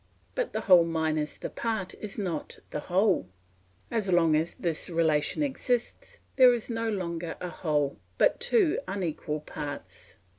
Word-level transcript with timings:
But 0.33 0.51
the 0.51 0.61
whole 0.61 0.83
minus 0.83 1.37
the 1.37 1.51
part 1.51 1.93
is 2.01 2.17
not 2.17 2.57
the 2.71 2.79
whole; 2.79 3.29
as 3.91 4.11
long 4.11 4.35
as 4.35 4.55
this 4.55 4.89
relation 4.89 5.43
exists, 5.43 6.21
there 6.37 6.51
is 6.55 6.71
no 6.71 6.89
longer 6.89 7.37
a 7.39 7.49
whole, 7.49 7.99
but 8.17 8.39
two 8.39 8.79
unequal 8.87 9.41
parts. 9.41 10.15